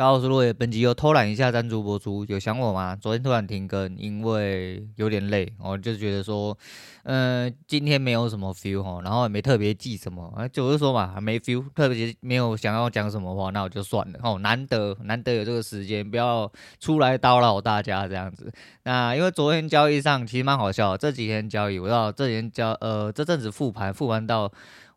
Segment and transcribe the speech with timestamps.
[0.00, 0.50] 大家好，我是洛野。
[0.50, 2.96] 本集又偷懒一下赞助播出，有想我吗？
[2.96, 6.56] 昨天突然停更，因为有点累，我就觉得说，
[7.02, 14.38] 嗯、今天没有什么 feel 哈，然后也没特别记什么，哎，就是说嘛，还没 feel，特别没有想要讲什么话，那我就算了哦。
[14.38, 18.50] 难得难得有这个时间，不要出来叨扰大家这样子。
[18.84, 24.50] 那因为昨天交易上其实蛮好笑，这几天交易，我知道这几天交呃这阵子复盘复盘到。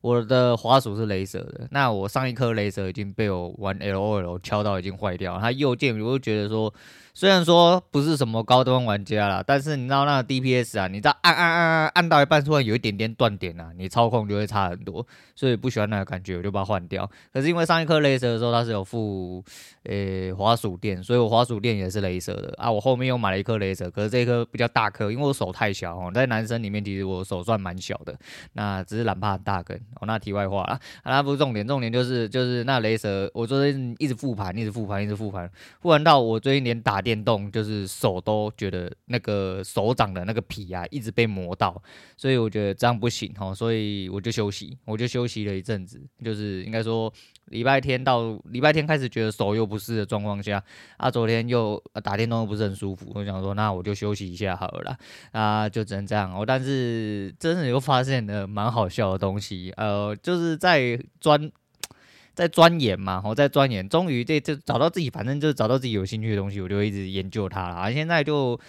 [0.03, 6.73] 我的滑鼠是雷蛇的，那我上一颗雷蛇已经被我玩 LOL 敲到已经坏掉，它右键我就觉得说。
[7.15, 17.07] 虽然说不是什么高端玩家啦，但是你知道那个 DPS 啊，你知道按按按按按到一半突然有一点点断点啊，你操控就会差很多，所以不喜欢那个感觉，我就把它换掉。
[17.31, 19.43] 可是因为上一颗雷蛇的时候它是有附
[19.83, 22.71] 诶滑鼠垫，所以我滑鼠垫也是雷蛇的啊。
[22.71, 28.17] 我后面又买了一颗雷蛇，可是这一颗比较大颗，因为我手太小哦，在男生里面其实我手算蛮小的，
[28.53, 30.07] 那只是懒怕很大根哦。
[30.07, 35.47] 那题外话啦，啊，那不是重点，重点就是就是那雷蛇，我昨天一直复盘，一直复盘，一直复盘，
[35.79, 37.03] 复盘到我最近连打。
[37.03, 41.83] 电动就是手都觉得那个手掌的那个皮啊，一直被磨到，
[42.15, 47.11] 所以我觉得这样不行哈，所以我就休息，我就休息了一阵子，就是应该说
[47.47, 50.63] 礼拜天到礼拜天开始觉得手又不适的状况下，
[50.95, 54.97] 啊，昨天又打电动又不是很舒服，我想说那我就休息一下好了，
[55.33, 56.33] 啊，就只能这样。
[56.33, 61.51] 我但是真的又发现了蛮好笑的东西，呃，就是在专。
[62.35, 67.93] 在钻研嘛，我在钻研，终于这这找到自己，反正就是找到自己有兴趣的东西，我就一直研究它了。
[67.93, 68.59] 现在就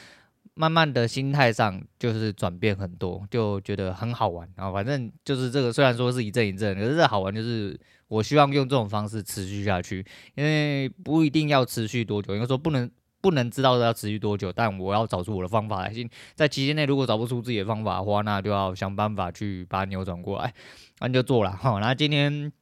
[0.52, 4.46] 慢慢的心态上就是转变很多，就觉得很好玩。
[4.54, 7.74] 然后反正就是这个，虽然说是一阵一阵，可是这好玩就是
[8.08, 12.90] 我希望用这种方式持续下去，因为不一定要持续多久，应该说不能
[13.24, 15.90] 不能知道要持续多久，但我要找出我的方法来。
[16.34, 20.52] 在期间内如果找不出自己的方法的话，那就要想办法去把它扭转过来，
[21.00, 21.78] 那就做了哈。
[21.80, 22.52] 那今天。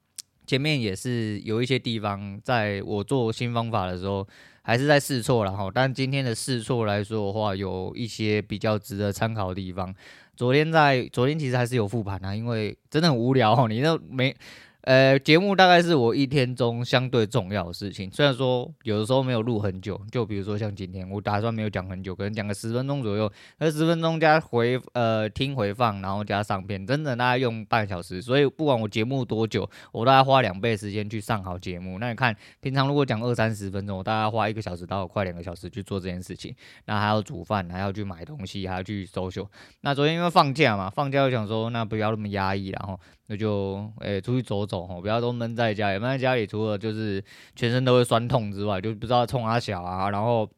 [0.45, 4.27] 前面也是有一些地方，在我做新方法的时候，
[4.63, 5.71] 还是在试错了哈。
[5.73, 9.95] 但今天的试错来说的话，有一些比较值得参考的地方。
[10.37, 14.35] 昨天在昨天其实还是有复盘啊，因为真的很无聊哈，你都没。
[14.83, 18.11] 呃，节目大概是我一天中相对重要的事情。
[18.11, 23.31] 虽然说有的时候没有录很久，就比如说像今天，我打算没有讲很久，可能讲个十分钟左右。
[23.59, 28.21] 那十分钟加回呃听回放，然后加上片，真的大概用半小时。
[28.21, 32.01] 所以不管我节目多久，我大概花两倍时间去上好节目。
[32.01, 36.53] 那你看，平常如果讲二三十分钟，我大概花一个小时到快两个小时去做这件事情。
[36.87, 39.47] 那还要煮饭，还要去买东西，还要去 social。
[39.83, 42.99] 那昨天因为放假嘛，放假我想说，那不要那么压抑，然后。
[43.29, 45.99] 那就诶、出去走走吼，不要都闷在家里。
[45.99, 47.23] 闷在家里，除了就是
[47.55, 50.11] 全身都会酸痛之外，就不知道冲阿小啊。
[50.11, 50.49] 然后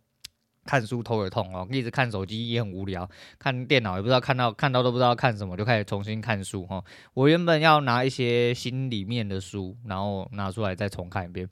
[0.65, 3.09] 看书头也痛哦，一直看手机也很无聊，
[3.39, 6.83] 看电脑也不知道看到看到都不知道看什么，就开始重新看书哈。
[7.13, 11.49] 我原本要拿一些心里面的书，然后拿出来再重看一遍。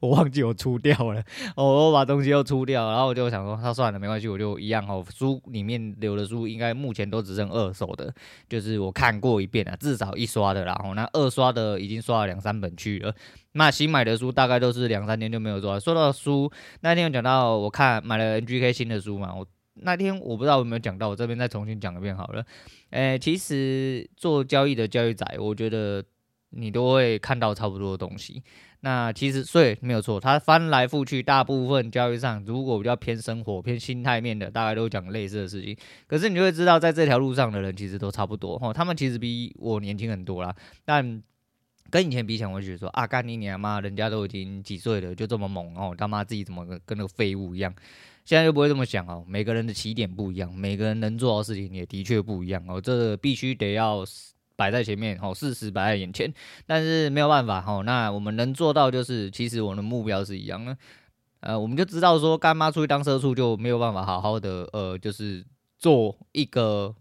[0.00, 1.22] 我忘记我出掉了，
[1.56, 5.04] 我把东西又出掉，然后我就想说，他算了，没关系，我就一样哦。
[5.14, 8.12] 书里面留的书，应该目前都只剩二手的，
[8.48, 10.74] 就是我看过一遍了，至少一刷的啦。
[10.78, 13.14] 然后那二刷的已经刷了两三本去了，
[13.52, 15.78] 那新买的书大概都是两三天就没有刷。
[15.80, 22.44] 说到书，那天有讲到，我看买了 NGK 新的书嘛，我那天我不知道有没有讲到，我这边再重新讲一遍好了。
[22.90, 26.02] 诶，其实做交易的交易仔，我觉得
[26.56, 28.42] 你都会看到差不多的东西。
[28.80, 35.76] 那其实所以没有错，他翻来覆去，大部分交易上如果比较偏生活、偏心态面的，大概都讲类似的事情。
[36.06, 40.54] 可是你就会知道，在这条路上的人其实都差不多哈，他们其实比我年轻很多啦。
[40.84, 41.20] 但
[41.90, 47.74] 跟以前比起来，我就觉得说啊，干你娘妈，人家都已经几岁了，就这么猛哦，他妈自己怎么跟那个废物一样？
[48.24, 49.24] 现在就不会这么想哦。
[49.26, 54.04] 每个人的起点不一样，每个人能做的事情也的确不一样哦，这必须得要。
[54.56, 56.32] 摆在前面，吼，事实摆在眼前，
[56.66, 60.76] 但是没有办法，吼，那我们能做到就是，其实我们的目标是一样的，
[61.40, 65.44] 呃，我们就知道说，干妈出去当社畜就没有办法好好的，呃，就是
[65.78, 66.94] 做一个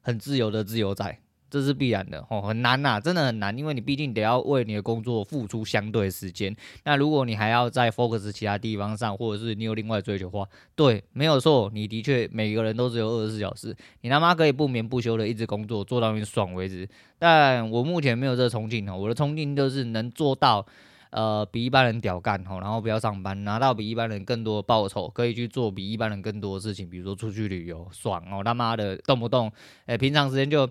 [0.00, 1.18] 很自由的自由仔。
[1.52, 6.56] 这是必然的哦，很难呐、啊，真的很难，因为你毕竟得要为你的工作付出相对时间。
[6.84, 16.88] 那如果你还要在 focus 其他地方上，或者是你有另外追求的话，对，没有错，你的确每个人都只有二十四小时，你他妈可以不眠不休的一直工作，做到你爽为止。
[17.18, 20.64] 但我目前没有这个冲劲哦，我的冲劲就是能做到，
[21.10, 29.52] 呃，比一般人屌干哦，然后不要上班，拿到比一般人更多的报酬，可以去做比一般人更多的事情，比如说出去旅游，爽哦，他妈的动不动，
[29.84, 30.66] 哎，平常时间就。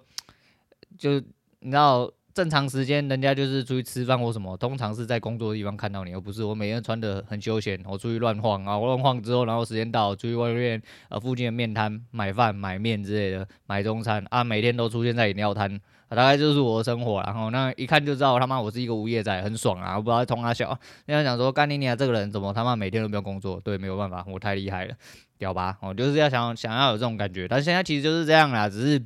[1.02, 1.14] 就
[1.62, 17.20] 你知道，正常时间人家就是出去吃饭或什么，通常是在工作的地方看到你，而不是我每天穿得很休闲，我出去乱晃啊，我乱晃之后，然后时间到，出去外面呃附近的面摊买饭买面之类的，买中餐啊，每天都出现在饮料摊大概就是我的生活。
[17.24, 19.96] 然后那一看就知道他妈我是一个无业仔，很爽啊！
[19.96, 20.78] 我不知道在冲他笑，
[21.08, 23.60] 那样讲说干你娘这个人怎么他妈每天都没有工作？
[23.64, 24.94] 对，没有办法，我太厉害了，
[25.40, 25.78] 屌吧？
[25.82, 29.02] 我就是要想想要有这种感觉，但现在其实就是这样啦，只是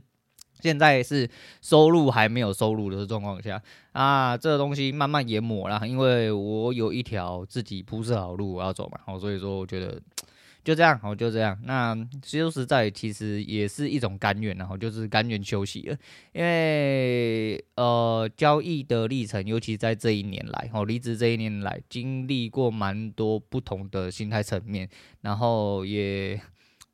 [0.65, 1.29] 现在是
[1.61, 10.01] 收入还没有收入的状况下啊，这个东西慢慢研磨啦，因为我有一条自己铺设好路我要走嘛，好，所以说我觉得。
[10.65, 11.55] 就这样，好，就这样。
[11.63, 15.95] 那说实在，其实也是一种甘愿，然后就是甘愿休息了。
[16.33, 24.89] 因为呃，交易的历程，尤其在这一年来，哦，离职这一年来，经历过蛮多不同的心态层面，
[25.21, 26.41] 然后也。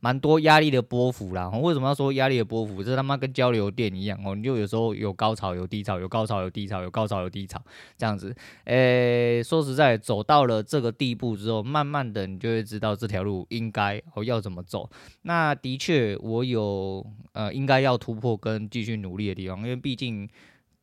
[0.03, 2.83] 蛮多压力的波幅啦，为什么要说压力的波幅？
[2.83, 7.61] 这他妈跟交流电一样哦，你就有时候有高潮有低潮，有高潮有低潮，有高潮有低潮，
[7.99, 8.35] 这样子。
[8.65, 14.89] 诶，说实在，走到了这个地步之后，慢慢的你就会知道这条路应该哦要怎么走。
[15.21, 20.27] 那的确，我有呃应该要突破跟继续努力的地方，因为毕竟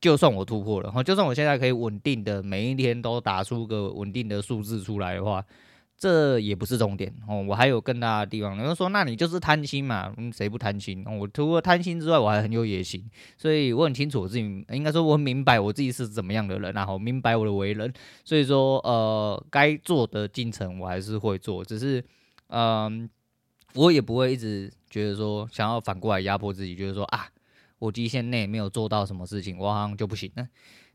[0.01, 5.45] 就算我突破了，哈，就算我现在可以稳定的每一天都打出个稳定的数字出来的话。
[5.99, 8.57] 这也不是重点哦，我还有更大的地方。
[8.57, 10.15] 有人说，那你就是贪心嘛？
[10.17, 11.05] 嗯，谁不贪心？
[11.05, 13.05] 我除了贪心之外，我还很有野心，
[13.37, 17.93] 所以我很清楚我自己，应该说我很明白我自己是怎么样的人，然后明白我的为人。
[18.25, 22.05] 所以说，呃，该做的进程我还是会做，只是，
[22.47, 23.11] 嗯，
[23.75, 27.27] 我也不会一直觉得说想要反过来压迫自己，觉得说啊，
[27.81, 30.47] 我极限内没有做到什么事情，我好像就不行了。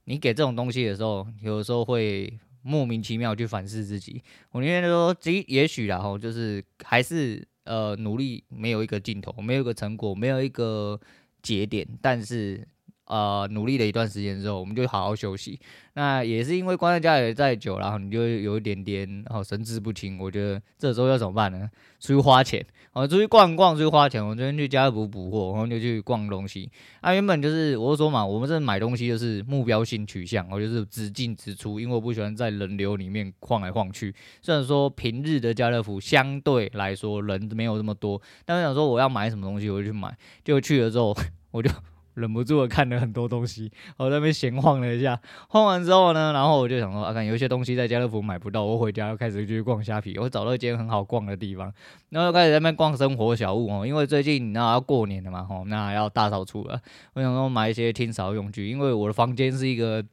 [0.05, 2.39] 你给这种东西的时候，有的时候会。
[2.63, 10.99] 莫名其妙去反思自己，我宁愿说，即也许然后就是还是呃努力没有一个尽头，没有一个成果，没有一个
[11.43, 12.67] 节点，但是。
[13.05, 15.59] 呃，努力了一段时间之后，我们就好好休息。
[15.95, 20.17] 那也是因为关在家里再久，然后你就有一点点哦神志不清。
[20.17, 21.69] 我觉得这时候要怎么办呢？
[21.99, 24.25] 出去花钱，哦，出去逛逛，出去花钱。
[24.25, 26.71] 我昨天去家乐福补货，然后就去逛东西。
[27.01, 34.15] 啊，原本就是我说嘛，我们这买东西就是目标性取向，我就是只进只出，因为我不喜欢在人流里面晃来晃去。
[34.41, 40.17] 虽然说平日的家乐福相对来说人没有这么多，但我想说我要买什么东西，我就去买。
[40.43, 41.15] 就去了之后，
[41.51, 41.69] 我就。
[42.15, 45.19] 忍不住的看了很多东西，我在那边闲晃了一下，
[45.49, 51.73] 晃完之后呢，然后我就想说，啊，看有一些东西在家乐福买不到，我回家又开始去逛虾皮，我找到一间很好逛的地方，
[52.09, 56.79] 然后又开始在那边逛生活小物哦，因为最近你知道要过年了嘛，吼，那要大扫除了，
[57.13, 60.03] 我想说买一些清扫用具，因为我的房间是一个，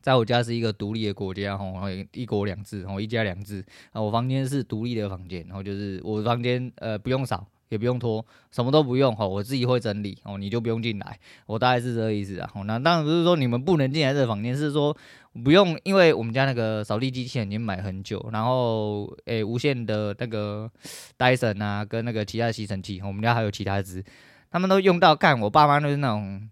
[0.00, 7.46] 在我家是一个独立的国家，吼，然后一国两制，吼，一家两制，啊，我房间是独立的房间，然后就是我的房间呃不用扫。
[7.68, 12.50] 也不用拖，什么都不用哈，我自己会整理哦，你就不用进来，我大概是这个意思啊。
[12.64, 14.96] 那当然不是说你们不能进来这个房间，是说
[15.44, 20.70] 不用，因为我们家那个扫地机器人已经买很久，然后诶、无线的那个
[21.16, 24.04] 戴森啊，跟那个其他吸尘器，我们家还有其他只，
[24.50, 26.48] 他们都用到干，我爸妈都是那种。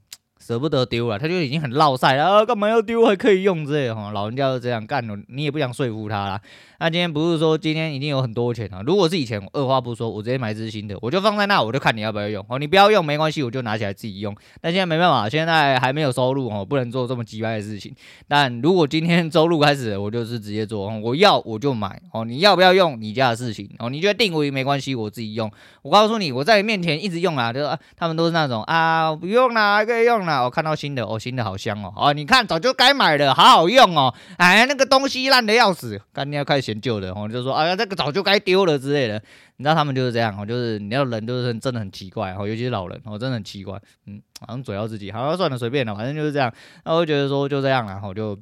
[0.47, 2.45] 舍不得丢了，他就已经很落晒了啊！
[2.45, 4.13] 干嘛要丢还可以用之类的哈？
[4.13, 6.41] 老人家都这样干了，你也不想说服他啦。
[6.79, 8.81] 那今天不是说今天已经有很多钱啊？
[8.87, 12.61] 如果是以前，我二话不说，我直接买一支新的，我就放在那，我就看你要不要用哦。
[12.61, 14.33] 你不要用没关系，我就拿起来自己用。
[14.61, 17.93] 但现在没办法，现在还没有收入哦，不能做这么鸡掰的事情。
[18.29, 22.25] 但如果今天周入开始，我就是直接做，我要我就买哦。
[22.25, 23.91] 你要不要用你家的事情哦？
[23.91, 25.51] 你觉得定位没关系，我自己用。
[25.83, 30.36] 我告诉你，我在你面前一直用啊，就啊他们都是那种啊，不用啦，还可以用啦。
[30.43, 34.13] 我看到新的哦，新的好香哦，哦，你看早就该买了，好好用哦。
[34.37, 39.23] 哎，那个东西烂的要死，干爹要开始嫌旧的哦，就说哎呀，这个早就该丢了之类的。
[39.59, 43.81] 你知道他们就是这样哦，就是你要人就是真的很奇怪哦，尤其是老人哦，真的很奇怪。
[44.07, 46.53] 嗯，好像嘴要自己，好像算了，随便了，反正就是这样。
[46.85, 48.39] 那我就觉得说就这样了，然后就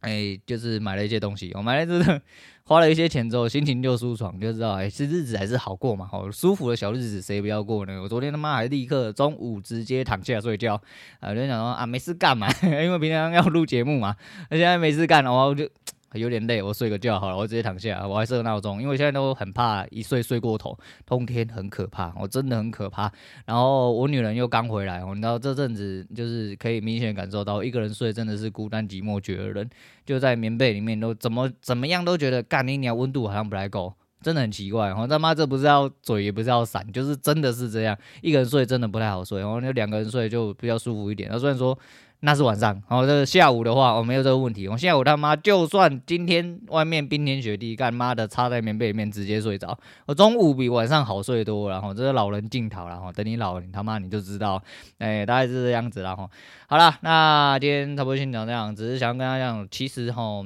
[0.00, 2.20] 哎，就是买了一些东西，我买了这个。
[2.62, 8.00] 花了一些钱之后，心情就舒爽，就知道哎，这日子还是好过嘛，好舒服的小日子，谁不要过呢？
[8.00, 10.80] 我昨天他妈还立刻中午直接躺下睡觉，
[11.18, 14.14] 啊，我就想说啊，没事干嘛， 因为平常要录节目嘛，
[14.50, 15.68] 那现在没事干的话，我就。
[16.14, 20.76] 有点累，我睡个觉好了，我直接躺下，我还设闹钟，因为现在都很怕一睡睡过头，
[21.06, 23.10] 通天很可怕，我真的很可怕。
[23.46, 29.68] 然后我女人又刚回来，你知道这阵子就是可以明显感受到，一个人睡真的是孤单寂寞绝人，
[30.04, 34.92] 就在棉被里面都怎么怎么样都觉得干你娘温度好像不太够，真的很奇怪。
[34.94, 41.28] 我他妈这不是要嘴也不是要闪，就是真的是这样，一个人睡真的不太好睡，然后就两个人睡就比较舒服一点。
[41.30, 41.78] 那虽然说。
[42.22, 44.68] 那是晚上，然后这下午的话，我没有这个问题。
[44.68, 49.74] 我下午他妈就算今天外面冰天雪地，干妈的插在棉被里面直接睡着。
[50.04, 54.62] 我中午比晚上好睡多了，然后这是老人镜头，然后等你老了，你他妈你就知道，
[54.98, 56.28] 哎，大概是这样子，然后
[56.66, 60.42] 好了，那今天差不多先讲这样，只是想跟大家讲，其实哈，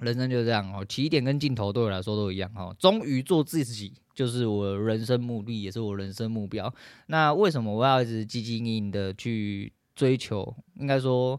[0.00, 6.72] 人生就是这样哦，起点跟尽头对我来说都一样哦，终于做自己就是我人生目的，也是我人生目标。
[7.06, 9.72] 那为什么我要一直汲汲营营的去？
[9.96, 11.38] 追求，应该说。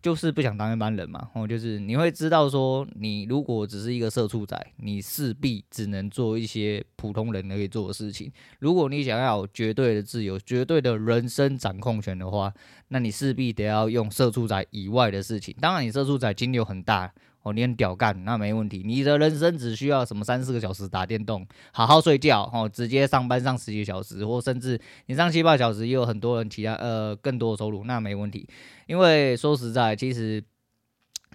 [0.00, 8.30] 就是不想当一般人嘛，哦，就是你会知道说，你如果只是一个社畜仔，你势必只能做一些普通人可以做的事情。
[8.60, 12.54] 如果你想要有绝对的自由、绝对的人生掌控权的话，
[12.86, 15.52] 那你势必得要用社畜仔以外的事情。
[15.60, 17.12] 当然，你社畜仔精力很大。
[17.52, 18.82] 你很屌干，那没问题。
[18.84, 28.48] 你的人生只需要什么三四个小时打电动，好好睡觉，哦，直接上班上十几个小时，或甚至你上七八小时，也有很多人其他呃更多的收入，那没问题。
[28.86, 30.42] 因为说实在，其实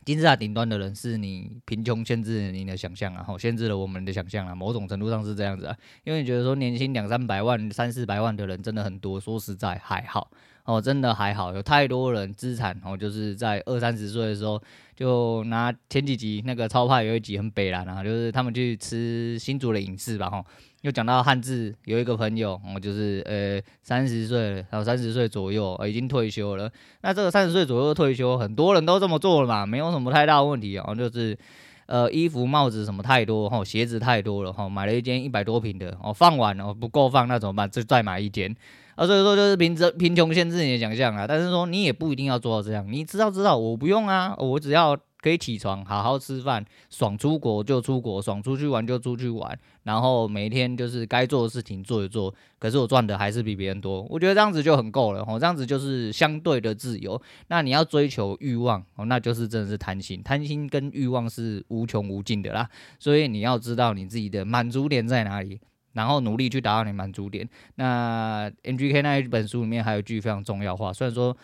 [0.05, 5.77] 金字塔顶端的人是你贫穷限制了你的想象啊，好，限制了我们的想象啊，某种程度上是这样子啊。
[6.03, 10.29] 因为你觉得说年薪两三百万、三四百万的人真的很多，说实在还好。
[10.65, 14.61] 哦，真的还好，有太多人资产哦，就是在二三十岁的时候，
[14.95, 20.41] 就拿前几集那个超派有一集很北烂啊，就是他们去吃新竹的影视吧，哈，
[20.81, 26.71] 又讲到汉字，有一个朋友哦，就是呃三十岁，还有三十岁左右，已经退休了。
[27.01, 31.37] 那这个三十岁左右退休，很多人都这么做了嘛，没有什么太大问题哦，就是
[31.85, 37.69] 呃衣服、帽子什么太多，哈，鞋子太多了，哈，买了一间一百多平的，哦，放完了不够放，那怎么办？
[37.69, 38.55] 就再买一间。
[38.95, 57.19] 啊，所以说就是贫贫穷限制你的想象啊，但是说你也不一定要做到这样，你知道知道，我不用啊，我只要可以起床，好好吃饭，爽出国就出国，爽出去玩就出去玩，然后每天就是该做的事情做一做，可是我赚的还是比别人多，我觉得这样子就很够了哦，这样子就是相对的自由。
[57.47, 65.61] 那你要追求欲望哦，那就是真的是贪心，贪心跟欲望是无穷无尽的啦，所以你要知道你自己的满足点在哪里。
[65.93, 67.47] 然后努力去达到你满足点。
[67.75, 71.37] 那 MGK 那一本书里面还有一句非常重要话，虽然说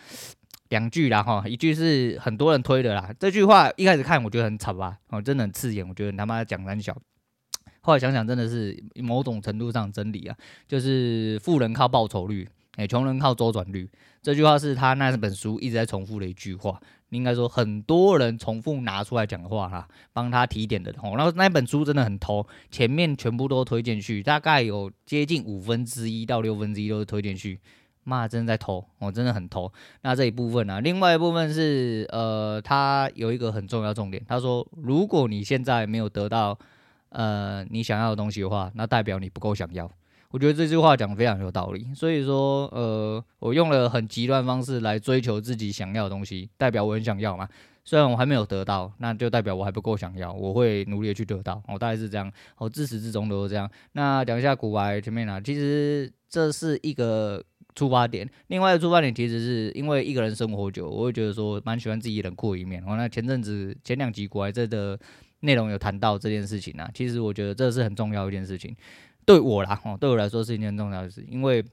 [0.70, 3.12] 两句啦哈，一句是很多人推的啦。
[3.20, 6.96] 这句话一开始看我觉得很惨吧，哦，真的很刺眼，我觉得他妈讲三小。
[7.82, 10.36] 后来想想真的是某种程度上真理啊，
[10.66, 13.88] 就是富人靠报酬率，哎，穷人靠周转率。
[14.22, 16.80] 这句话是他那本书一直在重复的一句话。
[17.08, 21.16] 应该说很多人重复拿出来讲话哈，帮他提点的哦。
[21.16, 27.58] 然后那本书真的很偷，前面全部都推荐序，大概有接近五分之一到六分之一都是推荐序。
[28.10, 29.72] 妈，真的在偷，我真的很偷。
[30.02, 36.58] 那这一部分呢，另外一部分是呃，他有一个很重要重点，他说如果你现在没有得到
[37.10, 39.88] 呃你想要的东西的话，那代表你不够想要。
[40.32, 47.48] 我觉得这句话讲的非常有道理，所以说，呃，我用了很极端方式来追求自己想要的东西，代表我很想要嘛。
[47.84, 51.60] 虽然我还没有得到，那就代表我还不够想要，我会努力的去得到。
[51.66, 53.68] 我大概是这样，我自始至终都是这样。
[53.92, 57.42] 那讲一下股癌前面呢，其实这是一个
[57.74, 62.82] 出发点，另外的出发点其实是因为一个人生活久，我会觉得说蛮喜欢自己冷酷的一面。
[62.86, 64.98] 哦，那前阵子前两集股癌这的
[65.40, 68.76] 内容有谈到这件事情啊，其实我觉得这是很重要一件事情。
[69.24, 71.64] 对我啦，哦，对我来说是一件重要的事，因为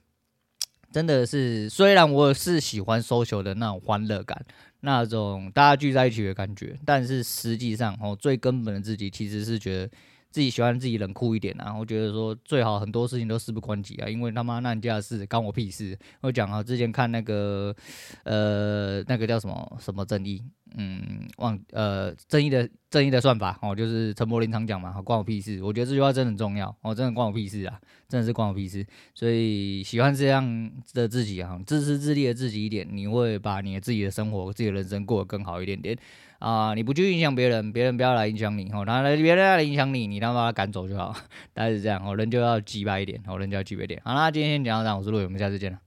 [0.92, 4.46] 真的是，虽然我是喜欢 social 的那种欢乐感，
[4.82, 9.92] 那种大家聚在一起的感觉，但是实际上，哦，最根本的自己其实是觉得。
[10.30, 15.98] 自己喜欢自己冷酷一点啊，我觉得说最好很多事情都事不关己啊，因为他妈那你家的事关我屁事。
[16.22, 17.76] 我讲啊，之前看那个
[18.24, 20.44] 呃那个叫什么什么正义，
[20.76, 25.64] 嗯，忘呃正义的正义的算法哦，就是陈柏霖常讲嘛，关我屁事。
[25.64, 28.86] 我觉得这句话真的很重要哦，真的关我屁事啊，真的是关我屁事。
[29.16, 35.98] 所以喜欢这样的自己啊，自私自利的自己一点，你会把你的自己的生活、自己的人生过得更好一点点。
[36.40, 41.16] 啊、你不去影响别人，别人不要来影响你，哦，然后别人要来影响你，你他妈把他赶走就好，
[41.54, 44.02] 大概是这样，哦，人就要鸡巴一点，哦，人就要鸡巴一点。
[44.04, 45.87] 好啦，今天先讲到这，我是陆伟，我们下次见了。